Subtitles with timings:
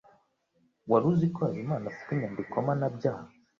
[0.89, 3.25] Wari uzi ko Habimana afite inyandiko mpanabyaha?